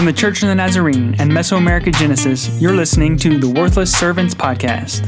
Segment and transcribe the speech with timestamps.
[0.00, 4.34] From the Church of the Nazarene and Mesoamerica Genesis, you're listening to the Worthless Servants
[4.34, 5.04] Podcast.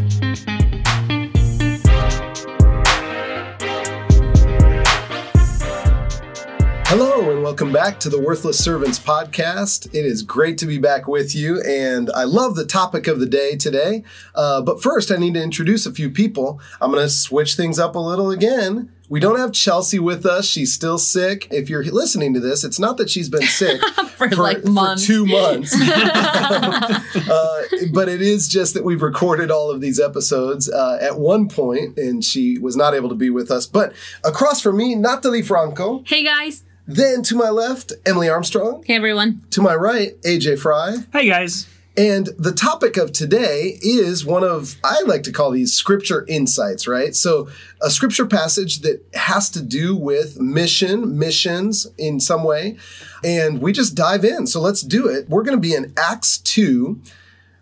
[6.89, 9.87] Hello, and welcome back to the Worthless Servants podcast.
[9.95, 13.25] It is great to be back with you, and I love the topic of the
[13.25, 14.05] day today.
[14.35, 16.61] Uh, but first, I need to introduce a few people.
[16.83, 18.92] I'm going to switch things up a little again.
[19.09, 20.47] We don't have Chelsea with us.
[20.47, 21.49] She's still sick.
[21.51, 23.83] If you're listening to this, it's not that she's been sick
[24.17, 25.07] for, like months.
[25.07, 25.75] two months.
[25.81, 31.49] uh, but it is just that we've recorded all of these episodes uh, at one
[31.49, 33.67] point, and she was not able to be with us.
[33.67, 33.93] But
[34.25, 36.03] across from me, Natalie Franco.
[36.07, 36.65] Hey guys.
[36.87, 38.83] Then to my left, Emily Armstrong.
[38.87, 39.43] Hey everyone.
[39.51, 40.97] To my right, AJ Fry.
[41.13, 41.67] Hey guys.
[41.97, 46.89] And the topic of today is one of, I like to call these scripture insights,
[46.89, 47.15] right?
[47.15, 47.51] So,
[47.83, 52.79] a scripture passage that has to do with mission, missions in some way.
[53.23, 54.47] And we just dive in.
[54.47, 55.29] So, let's do it.
[55.29, 57.01] We're going to be in Acts 2.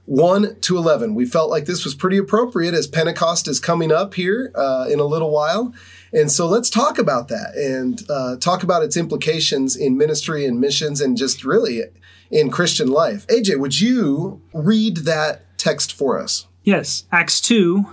[0.06, 1.14] 1 to 11.
[1.14, 4.98] We felt like this was pretty appropriate as Pentecost is coming up here uh, in
[4.98, 5.72] a little while.
[6.12, 10.58] And so let's talk about that and uh, talk about its implications in ministry and
[10.58, 11.82] missions and just really
[12.30, 13.26] in Christian life.
[13.26, 16.46] AJ, would you read that text for us?
[16.62, 17.86] Yes, Acts 2,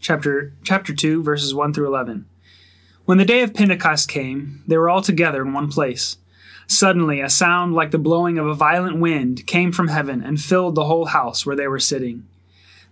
[0.00, 2.26] chapter chapter 2 verses 1 through 11.
[3.04, 6.18] When the day of Pentecost came, they were all together in one place.
[6.66, 10.74] Suddenly, a sound like the blowing of a violent wind came from heaven and filled
[10.74, 12.26] the whole house where they were sitting.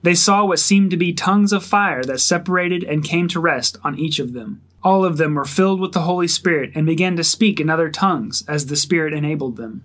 [0.02, 3.76] They saw what seemed to be tongues of fire that separated and came to rest
[3.84, 4.62] on each of them.
[4.82, 7.90] All of them were filled with the Holy Spirit and began to speak in other
[7.90, 9.84] tongues as the Spirit enabled them.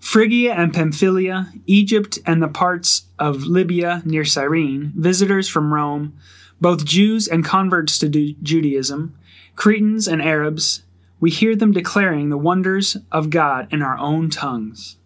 [0.00, 6.16] Phrygia and Pamphylia, Egypt and the parts of Libya near Cyrene, visitors from Rome,
[6.60, 9.16] both Jews and converts to Judaism,
[9.56, 10.82] Cretans and Arabs,
[11.18, 14.96] we hear them declaring the wonders of God in our own tongues.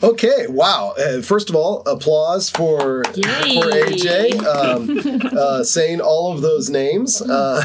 [0.00, 0.94] Okay, wow.
[0.96, 3.60] Uh, first of all, applause for, Yay.
[3.60, 7.20] for AJ um, uh, saying all of those names.
[7.20, 7.64] Uh,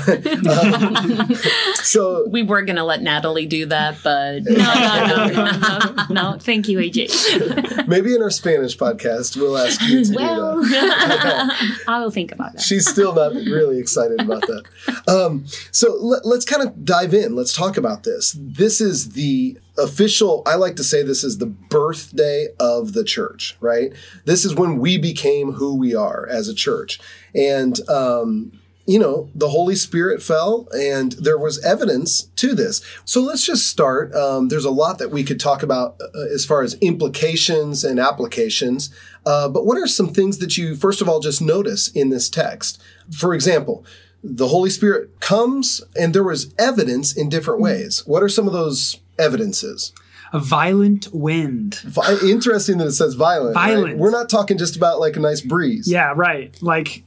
[0.50, 1.36] um,
[1.76, 6.32] so we were going to let Natalie do that, but no, no, no, no, no,
[6.32, 6.38] no.
[6.40, 7.88] Thank you, AJ.
[7.88, 11.82] maybe in our Spanish podcast, we'll ask you to well, do that.
[11.88, 12.62] I will think about that.
[12.64, 14.64] She's still not really excited about that.
[15.08, 17.36] Um, so let, let's kind of dive in.
[17.36, 18.36] Let's talk about this.
[18.40, 23.58] This is the official i like to say this is the birthday of the church
[23.64, 23.94] right?
[24.26, 27.00] This is when we became who we are as a church.
[27.34, 28.52] And um,
[28.86, 32.82] you know the holy spirit fell and there was evidence to this.
[33.06, 34.14] So let's just start.
[34.14, 37.98] Um, there's a lot that we could talk about uh, as far as implications and
[37.98, 38.94] applications.
[39.26, 42.30] Uh, but what are some things that you first of all just notice in this
[42.30, 42.82] text?
[43.12, 43.86] For example
[44.26, 48.04] the holy spirit comes and there was evidence in different ways.
[48.06, 49.94] What are some of those evidences.
[50.32, 51.76] A violent wind.
[51.86, 53.54] Vi- interesting that it says violent.
[53.54, 53.86] Violent.
[53.86, 53.98] Right?
[53.98, 55.88] We're not talking just about like a nice breeze.
[55.90, 56.58] Yeah, right.
[56.62, 57.04] Like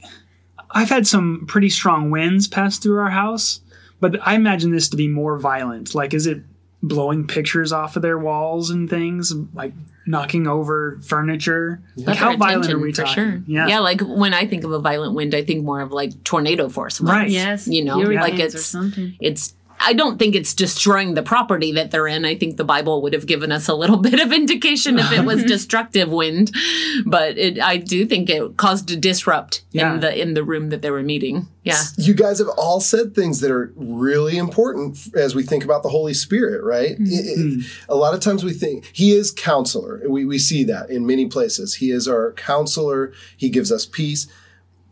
[0.71, 3.59] I've had some pretty strong winds pass through our house,
[3.99, 5.93] but I imagine this to be more violent.
[5.93, 6.41] Like, is it
[6.83, 9.73] blowing pictures off of their walls and things, like
[10.05, 11.81] knocking over furniture?
[11.97, 13.13] Like, how violent are we for talking?
[13.23, 13.41] Sure.
[13.45, 13.67] Yeah.
[13.67, 13.79] yeah.
[13.79, 17.01] Like when I think of a violent wind, I think more of like tornado force.
[17.01, 17.29] Winds, Right.
[17.29, 19.17] Yes, You know, hurricanes like it's or something.
[19.19, 22.25] it's I don't think it's destroying the property that they're in.
[22.25, 25.23] I think the Bible would have given us a little bit of indication if it
[25.23, 26.51] was destructive wind,
[27.05, 29.93] but it, I do think it caused a disrupt Yeah.
[29.93, 31.47] in the in the room that they were meeting.
[31.63, 35.83] Yeah, You guys have all said things that are really important as we think about
[35.83, 36.91] the Holy Spirit, right?
[36.97, 37.05] Mm-hmm.
[37.05, 40.01] It- it- a lot of times we think He is counselor.
[40.07, 41.75] We, we see that in many places.
[41.75, 44.27] He is our counselor, He gives us peace.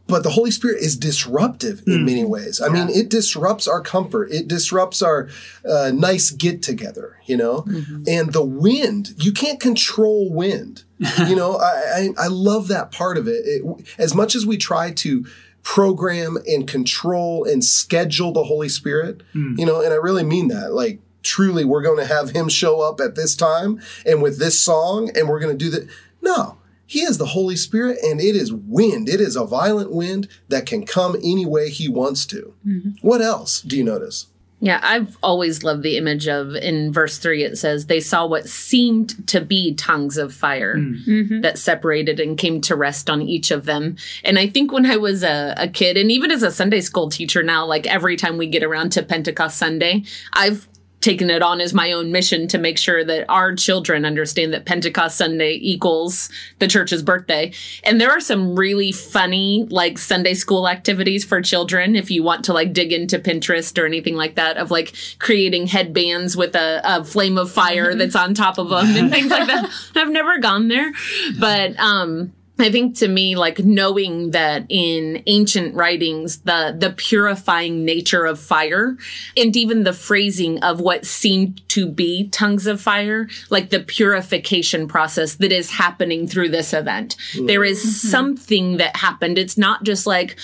[0.08, 2.06] But the Holy Spirit is disruptive in hmm.
[2.06, 2.62] many ways.
[2.62, 4.32] I mean, it disrupts our comfort.
[4.32, 5.30] It disrupts our
[5.68, 7.62] uh, nice get together, you know?
[7.62, 8.04] Mm-hmm.
[8.08, 10.84] And the wind, you can't control wind.
[11.28, 13.42] you know, I, I, I love that part of it.
[13.46, 13.88] it.
[13.98, 15.26] As much as we try to
[15.64, 19.56] program and control and schedule the Holy Spirit, hmm.
[19.58, 20.72] you know, and I really mean that.
[20.72, 24.60] Like, truly, we're going to have Him show up at this time and with this
[24.60, 25.90] song, and we're going to do that.
[26.22, 26.58] No.
[26.88, 29.10] He is the Holy Spirit, and it is wind.
[29.10, 32.54] It is a violent wind that can come any way He wants to.
[32.66, 32.90] Mm-hmm.
[33.02, 34.28] What else do you notice?
[34.62, 38.48] Yeah, I've always loved the image of in verse 3 it says they saw what
[38.48, 41.06] seemed to be tongues of fire mm.
[41.06, 41.42] mm-hmm.
[41.42, 43.98] that separated and came to rest on each of them.
[44.24, 47.10] And I think when I was a, a kid and even as a Sunday school
[47.10, 50.04] teacher now like every time we get around to Pentecost Sunday,
[50.34, 50.68] I've
[51.06, 54.66] taken it on as my own mission to make sure that our children understand that
[54.66, 57.54] Pentecost Sunday equals the church's birthday.
[57.84, 62.44] And there are some really funny like Sunday school activities for children if you want
[62.46, 66.82] to like dig into Pinterest or anything like that of like creating headbands with a,
[66.84, 69.72] a flame of fire that's on top of them and things like that.
[69.96, 70.92] I've never gone there,
[71.40, 77.84] but um I think to me, like knowing that in ancient writings, the, the purifying
[77.84, 78.98] nature of fire
[79.36, 84.88] and even the phrasing of what seemed to be tongues of fire, like the purification
[84.88, 87.18] process that is happening through this event.
[87.38, 88.08] There is mm-hmm.
[88.08, 89.38] something that happened.
[89.38, 90.38] It's not just like,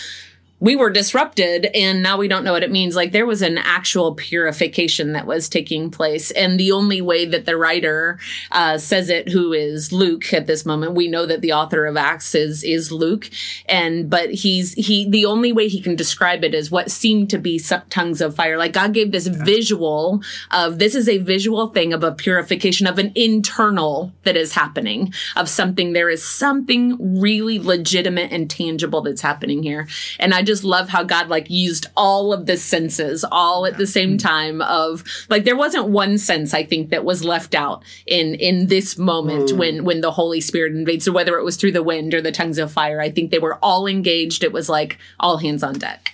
[0.62, 2.96] we were disrupted and now we don't know what it means.
[2.96, 6.30] Like there was an actual purification that was taking place.
[6.30, 8.20] And the only way that the writer
[8.52, 11.98] uh, says it, who is Luke at this moment, we know that the author of
[11.98, 13.28] Acts is, is Luke.
[13.66, 17.40] And, but he's, he, the only way he can describe it is what seemed to
[17.40, 17.60] be
[17.90, 18.58] tongues of fire.
[18.58, 20.22] Like God gave this visual
[20.52, 25.12] of this is a visual thing of a purification of an internal that is happening
[25.36, 25.94] of something.
[25.94, 29.88] There is something really legitimate and tangible that's happening here.
[30.20, 33.88] And I just love how God like used all of the senses all at the
[33.88, 38.36] same time of like there wasn't one sense I think that was left out in
[38.36, 41.06] in this moment when when the Holy Spirit invades.
[41.06, 43.40] So whether it was through the wind or the tongues of fire, I think they
[43.40, 44.44] were all engaged.
[44.44, 46.14] It was like all hands on deck.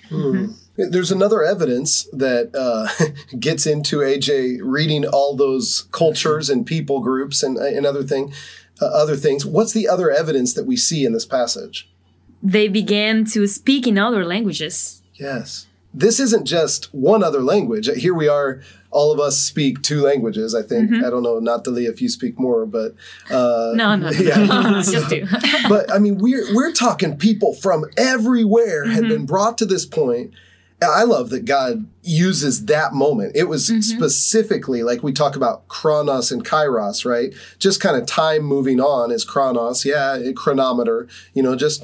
[0.78, 2.88] There's another evidence that uh,
[3.40, 8.32] gets into AJ reading all those cultures and people groups and, and other thing,
[8.80, 9.44] uh, other things.
[9.44, 11.90] What's the other evidence that we see in this passage?
[12.44, 15.02] They began to speak in other languages.
[15.16, 15.68] Yes.
[15.94, 17.90] This isn't just one other language.
[17.96, 18.62] Here we are,
[18.92, 20.94] all of us speak two languages, I think.
[20.94, 22.94] I don't know, Natalie, if you speak more, but.
[23.30, 24.10] Uh, No, no.
[24.12, 24.82] Yeah.
[24.86, 25.26] just two.
[25.70, 30.34] but I mean, we're, we're talking people from everywhere had been brought to this point.
[30.82, 33.36] I love that God uses that moment.
[33.36, 33.82] It was mm-hmm.
[33.82, 37.34] specifically like we talk about chronos and kairos, right?
[37.60, 39.86] Just kind of time moving on is chronos.
[39.86, 41.84] Yeah, a chronometer, you know, just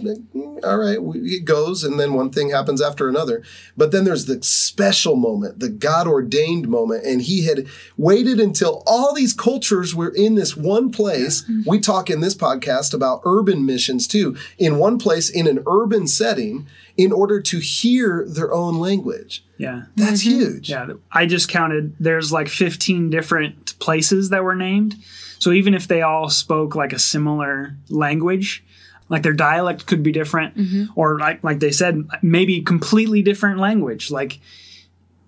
[0.63, 3.43] all right, it goes and then one thing happens after another.
[3.75, 7.05] But then there's the special moment, the God ordained moment.
[7.05, 7.67] And he had
[7.97, 11.43] waited until all these cultures were in this one place.
[11.43, 11.69] Mm-hmm.
[11.69, 16.07] We talk in this podcast about urban missions too, in one place in an urban
[16.07, 16.67] setting
[16.97, 19.43] in order to hear their own language.
[19.57, 19.83] Yeah.
[19.95, 20.39] That's mm-hmm.
[20.39, 20.69] huge.
[20.69, 21.95] Yeah, I just counted.
[21.99, 24.95] There's like 15 different places that were named.
[25.39, 28.63] So even if they all spoke like a similar language,
[29.09, 30.85] like their dialect could be different, mm-hmm.
[30.95, 34.09] or like like they said, maybe completely different language.
[34.09, 34.39] Like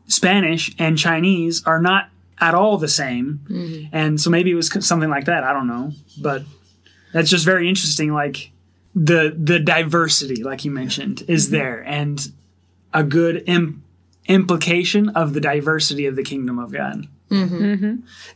[0.07, 3.95] Spanish and Chinese are not at all the same, mm-hmm.
[3.95, 5.43] and so maybe it was something like that.
[5.43, 6.43] I don't know, but
[7.13, 8.13] that's just very interesting.
[8.13, 8.51] Like
[8.95, 12.31] the the diversity, like you mentioned, is there, and
[12.93, 13.83] a good Im-
[14.27, 17.07] implication of the diversity of the kingdom of God.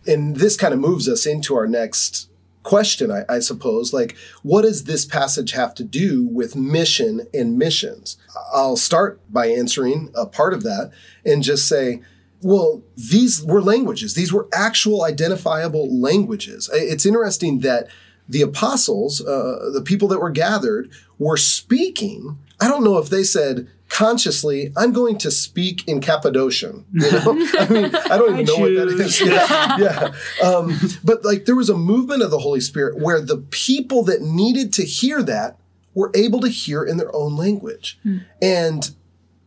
[0.07, 2.29] And this kind of moves us into our next
[2.63, 3.93] question, I, I suppose.
[3.93, 8.17] Like, what does this passage have to do with mission and missions?
[8.53, 10.91] I'll start by answering a part of that
[11.25, 12.01] and just say,
[12.41, 14.13] well, these were languages.
[14.13, 16.69] These were actual identifiable languages.
[16.73, 17.87] It's interesting that
[18.27, 22.37] the apostles, uh, the people that were gathered, were speaking.
[22.59, 26.85] I don't know if they said consciously, I'm going to speak in Cappadocian.
[26.93, 27.47] You know?
[27.59, 29.21] I mean, I don't even I know what that is.
[29.25, 29.77] Yeah.
[29.77, 30.47] yeah.
[30.47, 34.21] Um, but like there was a movement of the Holy Spirit where the people that
[34.21, 35.59] needed to hear that
[35.93, 37.99] were able to hear in their own language.
[38.41, 38.89] And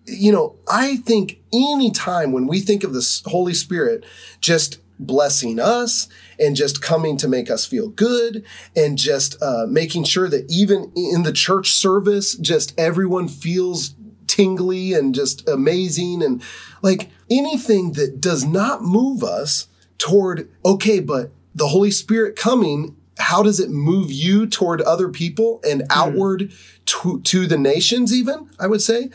[0.05, 4.05] you know, I think any time when we think of the Holy Spirit
[4.41, 6.09] just blessing us
[6.39, 8.45] and just coming to make us feel good
[8.77, 13.95] and just uh, making sure that even in the church service, just everyone feels
[14.27, 16.43] tingly and just amazing and
[16.83, 23.43] like anything that does not move us toward, okay, but the Holy Spirit coming how
[23.43, 25.87] does it move you toward other people and hmm.
[25.91, 26.51] outward
[26.87, 29.11] to, to the nations even i would say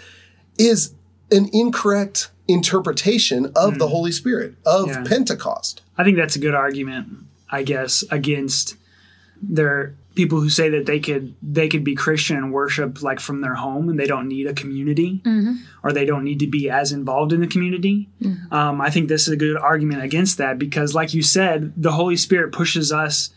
[0.60, 0.94] is
[1.32, 3.92] an incorrect interpretation of the hmm.
[3.92, 5.04] Holy Spirit, of Yeah.
[5.04, 5.82] Pentecost.
[5.98, 7.08] I think that's a good argument,
[7.50, 8.76] I guess, against
[9.42, 13.40] their people who say that they could they could be Christian and worship like from
[13.40, 15.22] their home and they don't need a community
[15.84, 18.10] or they don't need to be as involved in the community.
[18.52, 21.94] Um, I think this is a good argument against that because, like you said, the
[21.94, 23.30] Holy Spirit pushes us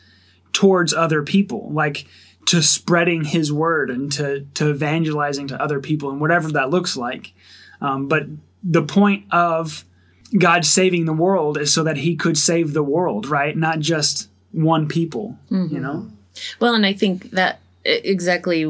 [0.52, 2.06] towards other people, like
[2.46, 6.96] to spreading His word and to to evangelizing to other people and whatever that looks
[6.96, 7.32] like.
[7.80, 8.25] Um, but
[8.64, 9.84] the point of
[10.37, 13.56] God saving the world is so that he could save the world, right?
[13.56, 15.38] Not just one people,
[15.70, 16.10] you know?
[16.60, 18.64] Well, and I think that exactly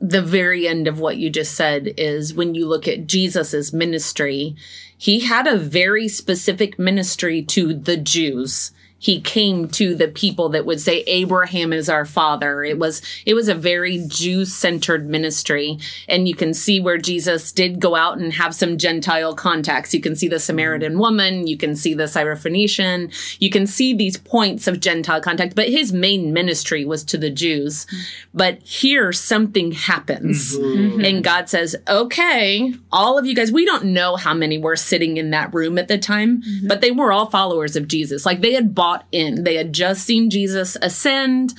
[0.00, 4.54] the very end of what you just said is when you look at Jesus's ministry,
[4.96, 8.72] he had a very specific ministry to the Jews.
[8.98, 12.64] He came to the people that would say Abraham is our father.
[12.64, 15.78] It was it was a very Jew-centered ministry
[16.08, 19.94] and you can see where Jesus did go out and have some Gentile contacts.
[19.94, 21.00] You can see the Samaritan mm-hmm.
[21.00, 25.68] woman, you can see the Syrophoenician, you can see these points of Gentile contact, but
[25.68, 27.86] his main ministry was to the Jews.
[28.34, 31.04] But here something happens mm-hmm.
[31.04, 35.16] and God says, "Okay, all of you guys, we don't know how many were sitting
[35.16, 36.66] in that room at the time, mm-hmm.
[36.66, 38.26] but they were all followers of Jesus.
[38.26, 39.44] Like they had bought in.
[39.44, 41.54] They had just seen Jesus ascend.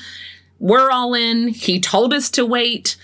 [0.59, 1.50] We're all in.
[1.50, 2.95] He told us to wait.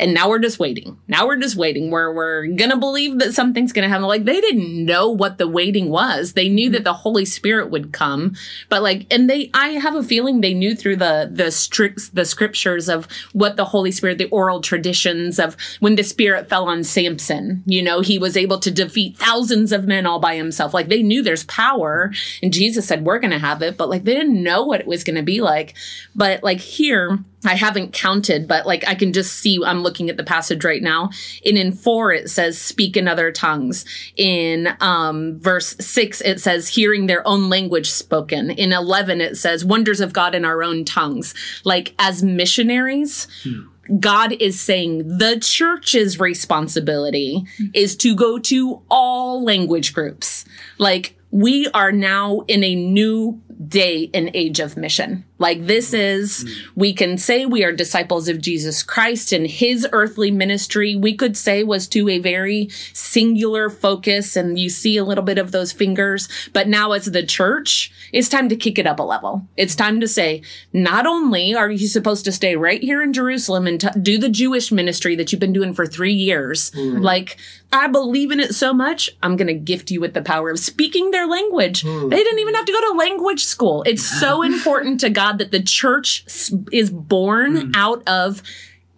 [0.00, 0.98] And now we're just waiting.
[1.08, 1.90] Now we're just waiting.
[1.90, 4.06] We're we're gonna believe that something's gonna happen.
[4.06, 6.32] Like they didn't know what the waiting was.
[6.32, 6.72] They knew mm-hmm.
[6.72, 8.34] that the Holy Spirit would come,
[8.70, 12.24] but like, and they, I have a feeling they knew through the the strict the
[12.24, 16.82] scriptures of what the Holy Spirit, the oral traditions of when the Spirit fell on
[16.82, 17.62] Samson.
[17.66, 20.72] You know, he was able to defeat thousands of men all by himself.
[20.72, 22.10] Like they knew there's power,
[22.42, 25.04] and Jesus said we're gonna have it, but like they didn't know what it was
[25.04, 25.74] gonna be like.
[26.14, 30.16] But like here I haven't counted, but like I can just see, I'm looking at
[30.16, 31.10] the passage right now.
[31.44, 33.84] And in four, it says, speak in other tongues.
[34.16, 38.50] In um, verse six, it says, hearing their own language spoken.
[38.50, 41.34] In 11, it says, wonders of God in our own tongues.
[41.64, 43.26] Like as missionaries,
[43.98, 47.44] God is saying the church's responsibility
[47.74, 50.44] is to go to all language groups.
[50.78, 55.24] Like we are now in a new day and age of mission.
[55.40, 56.70] Like this is, hmm.
[56.76, 61.36] we can say we are disciples of Jesus Christ and his earthly ministry, we could
[61.36, 64.36] say was to a very singular focus.
[64.36, 66.28] And you see a little bit of those fingers.
[66.52, 69.48] But now as the church, it's time to kick it up a level.
[69.56, 70.42] It's time to say,
[70.74, 74.28] not only are you supposed to stay right here in Jerusalem and t- do the
[74.28, 76.98] Jewish ministry that you've been doing for three years, hmm.
[76.98, 77.38] like
[77.72, 80.58] I believe in it so much, I'm going to gift you with the power of
[80.58, 81.82] speaking their language.
[81.82, 82.08] Hmm.
[82.08, 83.82] They didn't even have to go to language school.
[83.84, 86.24] It's so important to God that the church
[86.72, 87.72] is born hmm.
[87.74, 88.42] out of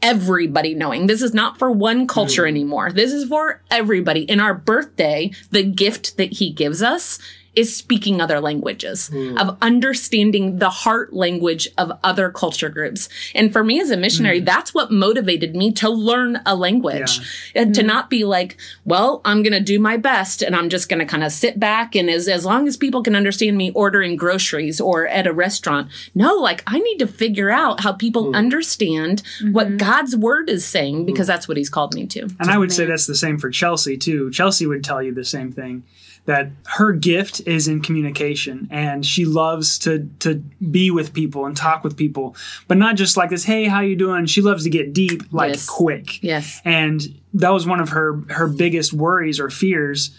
[0.03, 1.07] everybody knowing.
[1.07, 2.49] This is not for one culture hmm.
[2.49, 2.93] anymore.
[2.93, 4.23] This is for everybody.
[4.23, 7.19] In our birthday, the gift that he gives us
[7.55, 9.37] is speaking other languages, hmm.
[9.37, 13.09] of understanding the heart language of other culture groups.
[13.35, 14.45] And for me as a missionary, hmm.
[14.45, 17.21] that's what motivated me to learn a language.
[17.55, 17.87] And to hmm.
[17.87, 21.07] not be like, well, I'm going to do my best and I'm just going to
[21.07, 24.81] kind of sit back and as, as long as people can understand me ordering groceries
[24.81, 25.91] or at a restaurant.
[26.15, 29.77] No, like I need to figure out how people understand what mm-hmm.
[29.77, 32.23] God's word is saying because that's what he's called me to.
[32.41, 34.31] And I would say that's the same for Chelsea too.
[34.31, 35.85] Chelsea would tell you the same thing
[36.25, 40.37] that her gift is in communication and she loves to to
[40.71, 42.37] be with people and talk with people,
[42.69, 44.27] but not just like this, hey, how you doing?
[44.27, 45.67] She loves to get deep like Yes.
[45.69, 46.23] quick.
[46.23, 46.61] Yes.
[46.65, 47.03] And
[47.35, 50.11] that was one of her her biggest worries or fears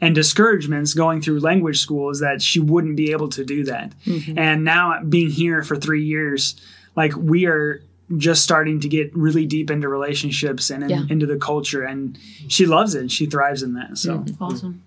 [0.00, 3.92] and discouragements going through language school is that she wouldn't be able to do that.
[4.06, 4.38] Mm-hmm.
[4.38, 6.54] And now being here for 3 years,
[6.94, 7.82] like we are
[8.16, 11.02] just starting to get really deep into relationships and in, Yeah.
[11.10, 13.10] into the culture and she loves it.
[13.10, 13.98] She thrives in that.
[13.98, 14.42] So mm-hmm.
[14.42, 14.82] Awesome.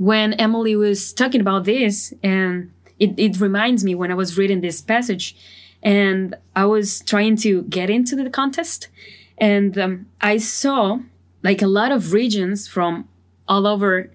[0.00, 4.62] When Emily was talking about this, and it, it reminds me when I was reading
[4.62, 5.36] this passage,
[5.82, 8.88] and I was trying to get into the contest,
[9.36, 11.00] and um, I saw
[11.42, 13.08] like a lot of regions from
[13.46, 14.10] all over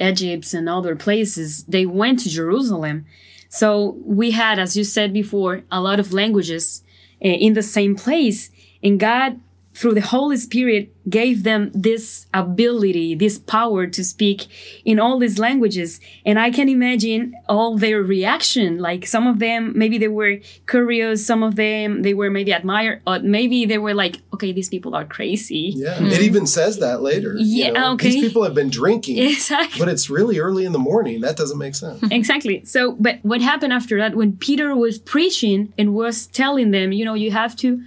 [0.00, 1.64] Egypt and other places.
[1.64, 3.04] They went to Jerusalem,
[3.48, 6.84] so we had, as you said before, a lot of languages
[7.24, 8.50] uh, in the same place,
[8.84, 9.40] and God
[9.74, 14.46] through the Holy Spirit gave them this ability, this power to speak
[14.84, 16.00] in all these languages.
[16.24, 18.78] And I can imagine all their reaction.
[18.78, 20.38] Like some of them, maybe they were
[20.68, 21.26] curious.
[21.26, 23.02] Some of them, they were maybe admired.
[23.06, 25.72] or maybe they were like, okay, these people are crazy.
[25.76, 26.06] Yeah, mm-hmm.
[26.06, 27.34] it even says that later.
[27.38, 27.92] you Yeah, know.
[27.94, 28.10] okay.
[28.10, 29.78] These people have been drinking, Exactly.
[29.78, 31.20] but it's really early in the morning.
[31.20, 32.00] That doesn't make sense.
[32.14, 32.64] Exactly.
[32.64, 37.04] So, but what happened after that when Peter was preaching and was telling them, you
[37.04, 37.82] know, you have to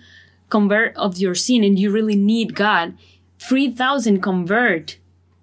[0.50, 2.98] convert of your sin and you really need God,
[3.40, 4.98] 3,000 convert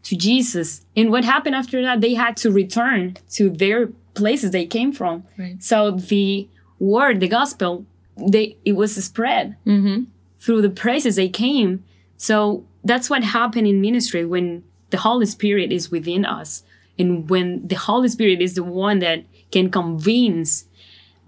[0.05, 0.85] to Jesus.
[0.97, 2.01] And what happened after that?
[2.01, 5.25] They had to return to their places they came from.
[5.37, 5.63] Right.
[5.63, 10.05] So the word, the gospel, they it was spread mm-hmm.
[10.39, 11.85] through the places they came.
[12.17, 16.63] So that's what happened in ministry when the Holy Spirit is within us.
[16.99, 20.67] And when the Holy Spirit is the one that can convince.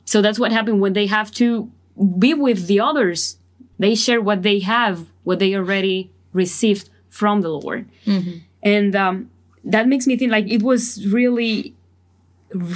[0.05, 1.71] So that's what happened when they have to
[2.19, 3.39] be with the others.
[3.79, 7.89] They share what they have, what they already received from the Lord.
[8.63, 9.31] And um,
[9.65, 11.75] that makes me think like it was really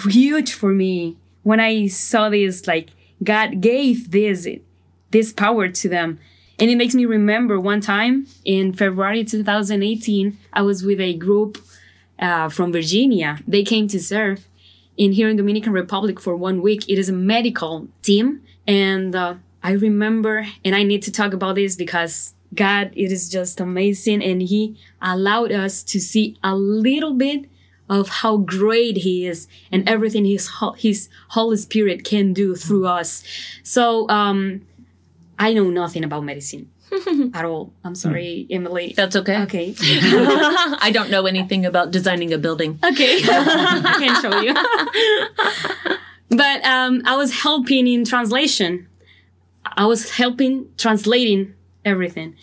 [0.09, 2.66] huge for me when I saw this.
[2.66, 2.90] Like
[3.23, 4.47] God gave this
[5.11, 6.19] this power to them,
[6.59, 11.59] and it makes me remember one time in February 2018, I was with a group
[12.19, 13.38] uh, from Virginia.
[13.49, 14.47] They came to serve
[14.97, 16.88] in here in Dominican Republic for one week.
[16.88, 21.57] It is a medical team, and uh, I remember, and I need to talk about
[21.57, 27.14] this because God, it is just amazing, and He allowed us to see a little
[27.14, 27.47] bit
[27.88, 33.23] of how great He is and everything His His Holy Spirit can do through us.
[33.62, 34.62] So, um,
[35.38, 36.71] I know nothing about medicine.
[37.35, 37.73] at all.
[37.85, 38.95] I'm sorry, Emily.
[38.97, 39.43] That's okay.
[39.43, 39.75] Okay.
[39.81, 42.79] I don't know anything about designing a building.
[42.85, 43.21] Okay.
[43.25, 44.55] I can show you.
[46.37, 48.88] but um, I was helping in translation.
[49.77, 52.37] I was helping translating everything.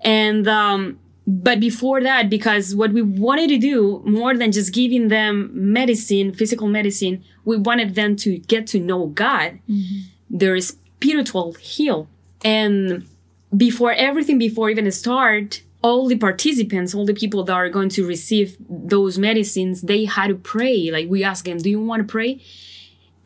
[0.00, 5.08] And um, but before that, because what we wanted to do more than just giving
[5.08, 9.98] them medicine, physical medicine, we wanted them to get to know God, mm-hmm.
[10.30, 12.08] their spiritual heal.
[12.42, 13.06] And
[13.54, 18.06] before everything, before even start, all the participants, all the people that are going to
[18.06, 20.90] receive those medicines, they had to pray.
[20.90, 22.40] Like we asked them, do you want to pray?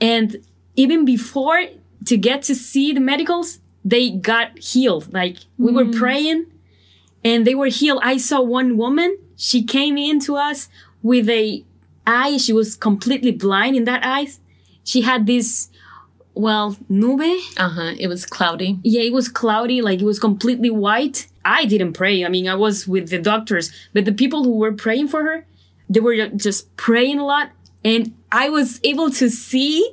[0.01, 0.45] And
[0.75, 1.67] even before
[2.07, 5.13] to get to see the medicals, they got healed.
[5.13, 5.75] Like we mm.
[5.75, 6.47] were praying
[7.25, 8.01] and they were healed.
[8.03, 10.69] I saw one woman, she came into us
[11.03, 11.65] with a
[12.07, 12.37] eye.
[12.37, 14.29] She was completely blind in that eye.
[14.85, 15.69] She had this
[16.35, 17.21] well, nube.
[17.57, 17.95] Uh huh.
[17.99, 18.79] It was cloudy.
[18.83, 19.83] Yeah, it was cloudy.
[19.83, 21.27] Like it was completely white.
[21.45, 22.25] I didn't pray.
[22.25, 25.47] I mean, I was with the doctors, but the people who were praying for her,
[25.89, 27.51] they were just praying a lot,
[27.85, 29.93] and I was able to see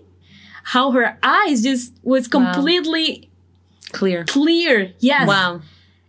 [0.70, 3.90] how her eyes just was completely wow.
[3.92, 4.24] clear.
[4.26, 4.94] Clear.
[5.00, 5.28] Yes.
[5.28, 5.62] Wow.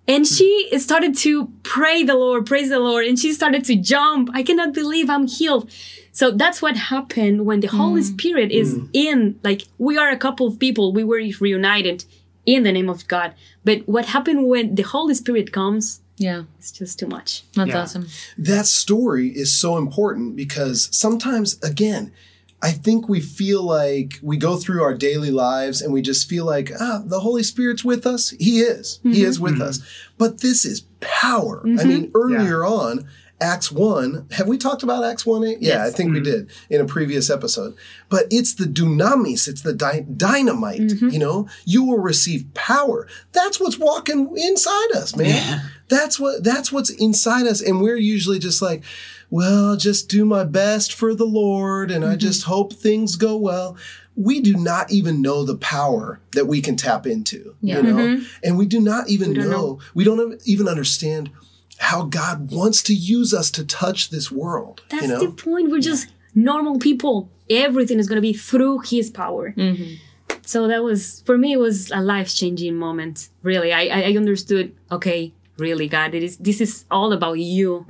[0.06, 4.28] And she started to pray the Lord, praise the Lord, and she started to jump.
[4.34, 5.70] I cannot believe I'm healed.
[6.12, 8.12] So that's what happened when the Holy mm.
[8.12, 8.90] Spirit is mm.
[8.92, 9.40] in.
[9.42, 12.04] Like we are a couple of people, we were reunited
[12.44, 13.32] in the name of God.
[13.64, 16.02] But what happened when the Holy Spirit comes?
[16.18, 17.44] Yeah, it's just too much.
[17.54, 17.80] That's yeah.
[17.80, 18.08] awesome.
[18.36, 22.12] That story is so important because sometimes, again,
[22.62, 26.44] I think we feel like we go through our daily lives and we just feel
[26.44, 28.30] like, ah, the Holy Spirit's with us.
[28.30, 28.98] He is.
[28.98, 29.12] Mm-hmm.
[29.12, 29.62] He is with mm-hmm.
[29.62, 29.80] us.
[30.18, 31.62] But this is power.
[31.64, 31.80] Mm-hmm.
[31.80, 32.68] I mean, earlier yeah.
[32.68, 33.08] on,
[33.40, 34.28] Acts 1.
[34.32, 35.58] Have we talked about Acts 1 8?
[35.60, 36.14] Yeah, I think mm-hmm.
[36.14, 37.74] we did in a previous episode.
[38.10, 41.08] But it's the dunamis, it's the dy- dynamite, mm-hmm.
[41.08, 41.48] you know?
[41.64, 43.08] You will receive power.
[43.32, 45.28] That's what's walking inside us, man.
[45.28, 45.60] Yeah.
[45.88, 48.84] That's what that's what's inside us and we're usually just like,
[49.30, 52.12] well, just do my best for the Lord and mm-hmm.
[52.12, 53.76] I just hope things go well
[54.16, 57.76] we do not even know the power that we can tap into, yeah.
[57.76, 57.96] you know?
[57.96, 58.24] Mm-hmm.
[58.44, 61.30] And we do not even know, know, we don't even understand
[61.78, 64.82] how God wants to use us to touch this world.
[64.90, 65.20] That's you know?
[65.20, 65.70] the point.
[65.70, 67.30] We're just normal people.
[67.48, 69.52] Everything is going to be through His power.
[69.56, 69.94] Mm-hmm.
[70.44, 71.52] So that was for me.
[71.52, 73.30] It was a life changing moment.
[73.42, 74.74] Really, I, I understood.
[74.92, 76.36] Okay, really, God, it is.
[76.36, 77.86] This is all about you.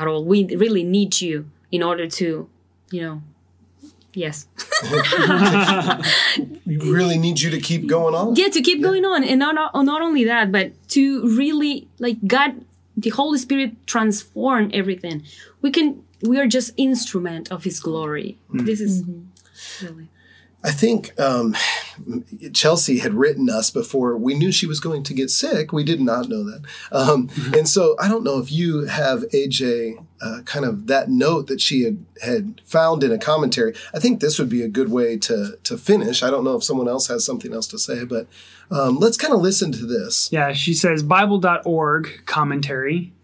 [0.00, 2.48] At all, we really need you in order to,
[2.90, 3.22] you know,
[4.12, 4.48] Yes.
[6.66, 8.34] we really need you to keep going on.
[8.34, 8.88] Yeah, to keep yeah.
[8.88, 12.64] going on, and not not only that, but to really like God
[12.96, 15.22] the Holy Spirit transform everything.
[15.62, 18.36] We can we are just instrument of His glory.
[18.52, 18.66] Mm.
[18.66, 19.86] This is mm-hmm.
[19.86, 20.08] really.
[20.62, 21.56] I think um,
[22.52, 25.72] Chelsea had written us before we knew she was going to get sick.
[25.72, 26.62] We did not know that.
[26.92, 27.54] Um, mm-hmm.
[27.54, 31.62] And so I don't know if you have, AJ, uh, kind of that note that
[31.62, 33.74] she had, had found in a commentary.
[33.94, 36.22] I think this would be a good way to, to finish.
[36.22, 38.26] I don't know if someone else has something else to say, but
[38.70, 40.28] um, let's kind of listen to this.
[40.30, 43.14] Yeah, she says Bible.org commentary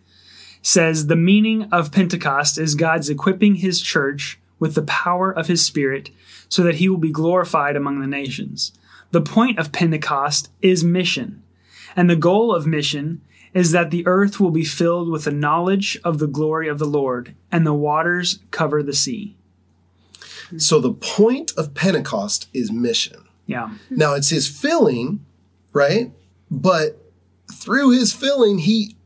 [0.62, 5.64] says the meaning of Pentecost is God's equipping his church with the power of his
[5.64, 6.11] spirit
[6.49, 8.73] so that he will be glorified among the nations.
[9.11, 11.42] The point of Pentecost is mission,
[11.95, 13.21] and the goal of mission
[13.55, 16.87] is that the earth will be filled with the knowledge of the glory of the
[16.87, 19.37] Lord, and the waters cover the sea.
[20.59, 23.25] So the point of Pentecost is mission.
[23.47, 23.71] Yeah.
[23.90, 25.25] Now it's his filling
[25.77, 26.11] right?
[26.51, 26.99] But
[27.53, 28.97] through his filling, he,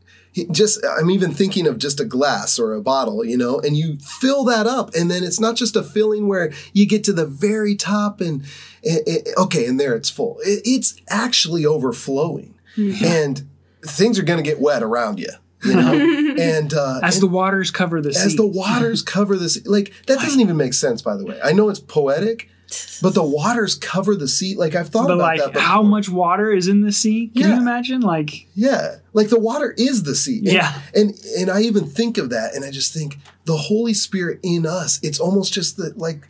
[0.51, 3.97] just, I'm even thinking of just a glass or a bottle, you know, and you
[3.99, 4.93] fill that up.
[4.95, 8.43] And then it's not just a filling where you get to the very top and,
[8.81, 10.39] it, it, okay, and there it's full.
[10.39, 12.55] It, it's actually overflowing.
[12.77, 13.05] Mm-hmm.
[13.05, 13.47] And
[13.83, 15.29] things are going to get wet around you.
[15.63, 15.93] You know,
[16.39, 19.93] and uh, as and the waters cover the sea, as the waters cover this, like
[20.07, 21.03] that doesn't even make sense.
[21.03, 22.49] By the way, I know it's poetic,
[23.01, 24.55] but the waters cover the sea.
[24.55, 25.53] Like I've thought But about like, that.
[25.53, 25.61] Before.
[25.67, 27.31] how much water is in the sea?
[27.35, 28.01] Can you imagine?
[28.01, 30.39] Like, Yeah, like the water is the sea.
[30.39, 30.81] And, Yeah.
[30.95, 34.65] and and I even think of that, and I just think the Holy Spirit in
[34.65, 34.99] us.
[35.03, 36.27] It's almost just that, like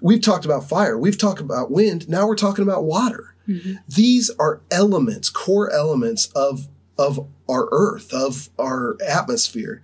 [0.00, 2.08] we've talked about fire, we've talked about wind.
[2.08, 3.34] Now we're talking about water.
[3.48, 3.74] Mm-hmm.
[3.88, 6.68] These are elements, core elements of
[6.98, 9.82] of our earth, of our atmosphere.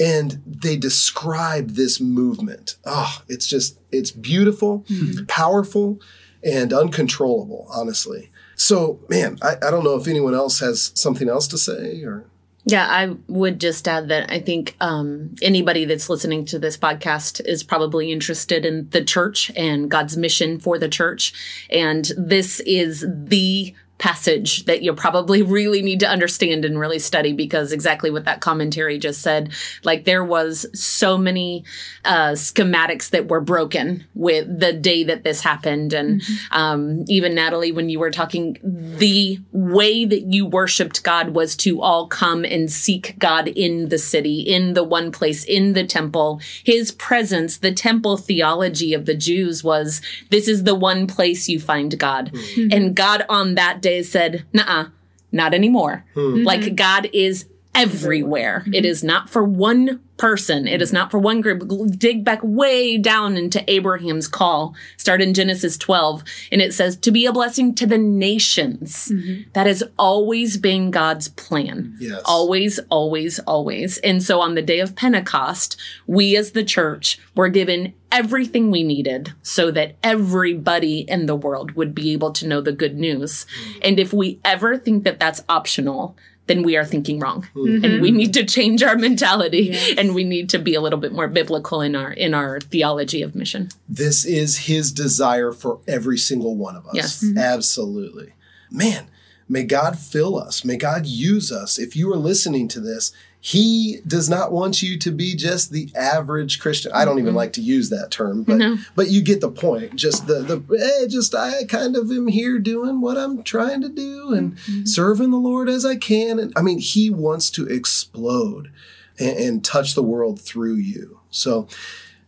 [0.00, 2.76] And they describe this movement.
[2.84, 4.84] Oh, it's just, it's beautiful,
[5.28, 6.00] powerful,
[6.42, 8.30] and uncontrollable, honestly.
[8.56, 12.24] So, man, I, I don't know if anyone else has something else to say or.
[12.66, 17.44] Yeah, I would just add that I think um, anybody that's listening to this podcast
[17.44, 21.34] is probably interested in the church and God's mission for the church.
[21.68, 27.32] And this is the passage that you probably really need to understand and really study
[27.32, 29.50] because exactly what that commentary just said
[29.82, 31.64] like there was so many
[32.04, 35.94] uh, schematics that were broken with the day that this happened.
[35.94, 41.56] And um, even natalie when you were talking the way that you worshiped god was
[41.56, 45.86] to all come and seek god in the city in the one place in the
[45.86, 46.42] temple.
[46.62, 51.58] His presence the temple theology of the jews was this is the one place you
[51.58, 52.30] find god.
[52.70, 54.86] And god on that day said nah
[55.32, 56.04] not anymore.
[56.14, 56.44] Hmm.
[56.44, 56.74] Like hmm.
[56.74, 58.62] god is everywhere.
[58.66, 58.84] It mm-hmm.
[58.84, 60.68] is not for one person.
[60.68, 61.68] It is not for one group.
[61.98, 64.74] Dig back way down into abraham's call.
[64.96, 69.10] Start in genesis 12 and it says to be a blessing to the nations.
[69.12, 69.50] Mm-hmm.
[69.54, 71.96] That has always been god's plan.
[71.98, 72.22] Yes.
[72.24, 73.98] always always always.
[73.98, 78.84] And so on the day of pentecost we as the church were given everything we
[78.84, 83.44] needed so that everybody in the world would be able to know the good news.
[83.44, 83.78] Mm.
[83.82, 87.84] And if we ever think that that's optional then we are thinking wrong mm-hmm.
[87.84, 88.18] and we mm-hmm.
[88.18, 91.80] need to change our mentality and we need to be a little bit more biblical
[91.80, 96.76] in our in our theology of mission This is his desire for every single one
[96.76, 96.94] of us.
[96.94, 97.24] Yes.
[97.24, 97.38] Mm-hmm.
[97.38, 98.32] Absolutely.
[98.70, 99.06] Man,
[99.48, 100.64] may God fill us.
[100.64, 101.78] May God use us.
[101.78, 103.12] If you are listening to this,
[103.46, 106.90] he does not want you to be just the average Christian.
[106.94, 108.58] I don't even like to use that term, but
[108.94, 109.96] but you get the point.
[109.96, 113.90] Just the the eh, just I kind of am here doing what I'm trying to
[113.90, 116.38] do and serving the Lord as I can.
[116.38, 118.72] And I mean, he wants to explode
[119.18, 121.20] and, and touch the world through you.
[121.28, 121.68] So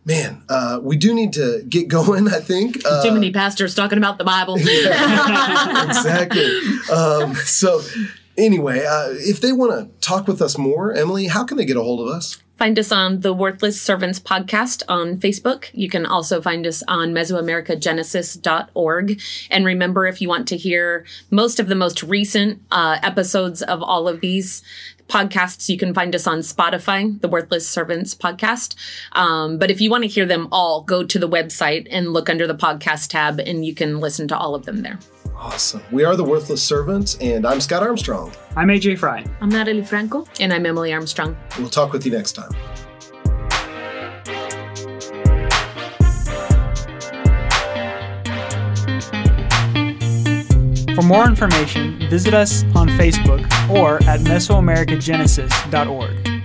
[0.07, 2.29] Man, uh, we do need to get going.
[2.29, 2.77] I think.
[2.85, 6.45] Uh, too many pastors talking about the bible exactly.
[6.89, 7.81] Um, so,
[8.37, 11.77] anyway, uh, if they want to talk with us more, Emily, how can they get
[11.77, 12.41] a hold of us?
[12.57, 15.69] Find us on the Worthless Servants podcast on Facebook.
[15.73, 19.21] You can also find us on Mesoamericagenesis.org.
[19.51, 23.83] And remember, if you want to hear most of the most recent uh, episodes of
[23.83, 24.63] all of these
[25.07, 28.73] podcasts, you can find us on Spotify, the Worthless Servants podcast.
[29.11, 32.27] Um, but if you want to hear them all, go to the website and look
[32.27, 34.97] under the podcast tab, and you can listen to all of them there.
[35.47, 35.81] Awesome.
[35.93, 38.33] We are the Worthless Servants, and I'm Scott Armstrong.
[38.57, 39.23] I'm AJ Fry.
[39.39, 40.25] I'm Natalie Franco.
[40.41, 41.37] And I'm Emily Armstrong.
[41.57, 42.51] We'll talk with you next time.
[50.93, 56.36] For more information, visit us on Facebook or at Mesoamericagenesis.org.